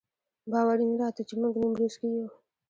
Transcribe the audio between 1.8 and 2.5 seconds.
کې یو.